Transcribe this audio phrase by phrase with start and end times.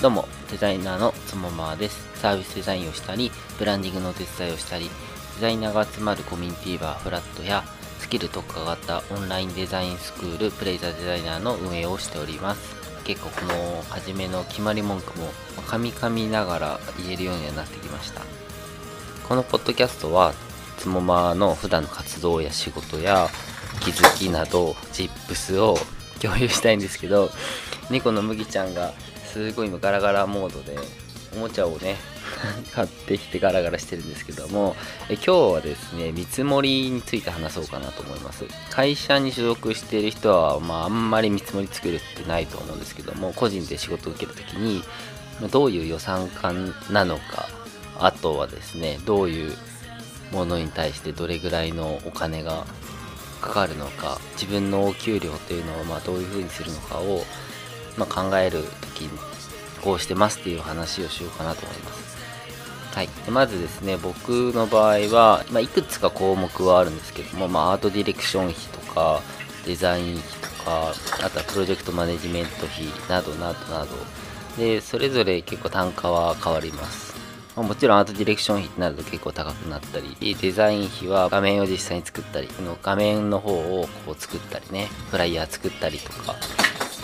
[0.00, 2.06] どうも、デザイナーのつもまーです。
[2.20, 4.90] サービスデザインをしたり、ブランディングのお手伝いをしたり、デ
[5.40, 7.64] ザイナーが集まるコミュニティバーフラットや、
[7.98, 12.76] スキル特化型オンラインデザインスクールプレイザーデザイナーの運営をしております。
[13.02, 15.32] 結構この初めの決まり文句も
[15.66, 18.22] 噛み噛みながら言えるようにはなってきました。
[19.28, 20.32] このポッドキャストは、
[20.76, 23.28] つもまーの普段の活動や仕事や
[23.80, 25.76] 気づきなど、チップスを
[26.22, 27.32] 共有したいんですけど、
[27.90, 28.92] 猫の麦ちゃんが
[29.24, 30.76] すごい今ガラガラモードで
[31.34, 31.96] おもちゃをね
[32.74, 34.76] 買ってきてガラガラしてるんですけども
[35.08, 38.44] え今日はですね見積もりについて話そうかなと思います。
[38.70, 44.82] 会社に所属している人は、まあ、あんまり見積もり作るってないと思うんですけども個人で仕事を受けるときに
[45.50, 47.48] どういう予算感なのか
[47.98, 49.56] あとはですねどういう
[50.32, 52.66] ものに対してどれぐらいのお金が
[53.40, 57.24] かかるのか自分のお給料というのをまあどういうふうにするのかを
[57.96, 58.62] まあ、考える
[58.94, 59.18] 時に
[59.82, 62.08] こうしてますっていう話をしようかなと思います。
[62.94, 69.20] はい、でまずですね僕の場合は、まあ、いくつか項目はあるんですけども、まあ、アートディレクション費とか
[69.64, 70.92] デザイン費とか
[71.24, 73.88] あとはプロジェクトマネジメント費などなどなど。
[74.58, 77.14] でそれぞれ結構単価は変わります、
[77.56, 86.34] ま、もちろんアートディレクション費ってなると結構高くなったりデザイン費は画面を実際に作ったりこの画面の方をこう作ったりねフライヤー作ったりとか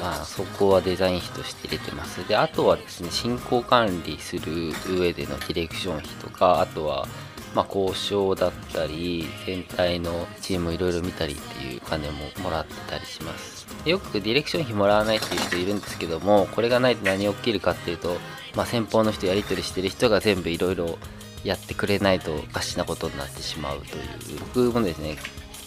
[0.00, 2.26] まあ、そこはデザイン費として入れてます。
[2.28, 7.06] で、あとはですね、進行管理する上でのディレクション費とか、あとは、
[7.54, 13.66] まあ、交渉だったり、全体のチームをいろいろ見たりっていうお金ももらってたりします。
[13.86, 18.18] よくディレクション費もらわないっていう人いるんですけども、これがないと何起きるかっていうと、
[18.54, 20.98] まあ、先方の人やり取りしてる人が全部いろいろ
[21.44, 24.40] やってくれないとおかしなことになってしまうという。
[24.54, 25.16] 僕もですね、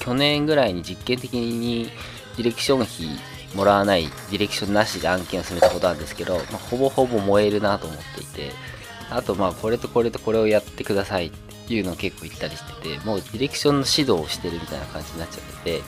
[0.00, 1.90] 去年ぐらいに実験的に
[2.36, 8.52] ディレクション費もらわないディレクションなしで案件を進めたことなんですけど、まあ、ほぼほぼ燃えるなと思っていて
[9.10, 11.30] あとまあこれとこれとこれをやってくださいっ
[11.68, 15.82] ていうのを結構言ったりしててもうディレクションの指導をしてるみたいな感じになっちゃってて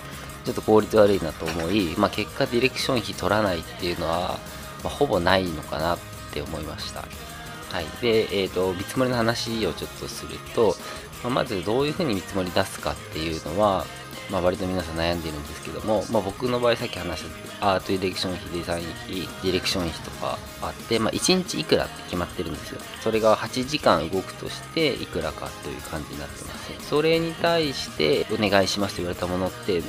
[0.45, 4.39] ちょっと効率悪いなと思い、まあ、結果ディレクション費取らないっていうのは、
[4.83, 5.99] まあ、ほぼないのかなっ
[6.33, 7.01] て思いました。
[7.01, 7.85] はい。
[8.01, 10.75] でえっ、ー、と見積もりの話をちょっとすると、
[11.23, 13.85] まあ、まずどういうふうに見積もり出すかっていうのは
[14.31, 17.25] まあ、割と皆さん悩んでるんですけども、まあ、僕の場合さっき話し
[17.61, 29.83] たアートディレクション費デザイン費ディレクション費とかあって、まあ、1日いくらって決まってるんですよそれが8時間動くとしていくらかという感じになってますそれに対してお願いしますと言われたものって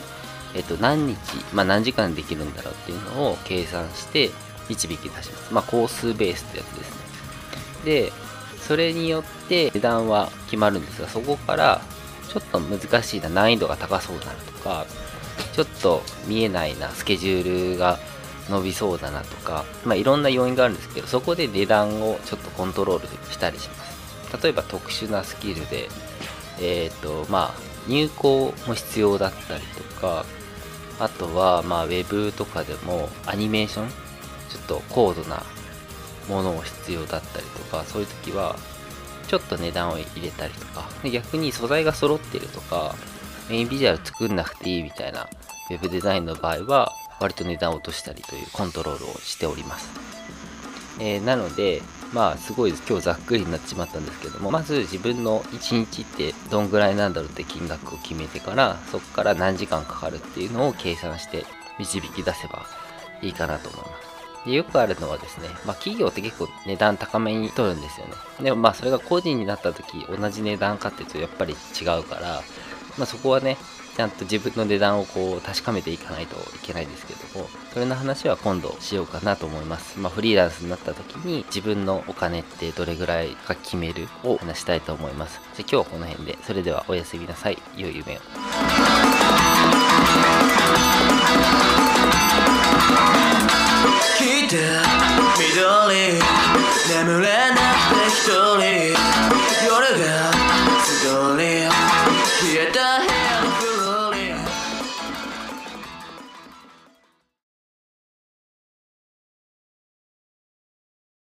[0.55, 1.15] えっと、何日、
[1.53, 4.31] まあ、何時間できるんだろうっていうのを計算して
[4.67, 5.53] 導き出します。
[5.53, 6.91] まあ、工数ベースってやつです
[7.85, 7.85] ね。
[7.85, 8.11] で、
[8.59, 11.81] それによって値段は決まるんですが、そこから
[12.31, 14.85] ちょっと難しいな、難易度が高そうだなとか、
[15.53, 17.99] ちょっと見えないな、スケジュールが
[18.49, 24.43] 伸びそうだなとか、まあ、いろんな要因があるんですけど、そこで値段をちょっとコントロールしたりします。
[24.43, 25.89] 例えば特殊なスキルで、
[26.61, 30.25] えっ、ー、と、まあ、入稿も必要だったりとか、
[30.99, 33.89] あとは、まあ、ウェブとかでもアニメーション、
[34.49, 35.43] ちょっと高度な
[36.27, 38.55] ものを必要だったりとか、そういう時は、
[39.29, 42.95] ちょっと値段を入れたりとか、逆に素材が揃ってるとか、
[43.47, 45.29] メインビジュアル作んなくていいみたいな
[45.69, 49.89] web デザインの場合は、割と値段を落としたりというコントロールをしております。
[50.99, 51.81] えー、なので、
[52.11, 61.45] まあすごい今日ざっくりになってしまったんですけども、まず自分の1日ってどんぐらいなんだろうって金額を決めてから、そこから何時間かかるっていうのを計算して
[61.77, 62.65] 導き出せば
[63.21, 64.08] いいかなと思います。
[64.45, 68.13] でよくあるのはですね、まあ、企業って結構値段高めに取るんですよね。
[68.41, 72.41] でもまあそれが個人になった時同じ値段かっていうとやっぱり違うから、
[72.97, 73.57] まあ、そこはね、
[73.95, 79.99] ちゃんと自分の値段をこう確かめていかないといけないですけども、それの話は今度しようかなと思います。
[79.99, 85.41] まあ、フリーランスになった時に自分のお金ってどれぐらいか決めるを話したいと思います。
[85.55, 87.57] じゃ今日はこの辺で、それではおやすみなさい。
[87.75, 88.19] 良い夢を。
[97.03, 97.68] 眠れない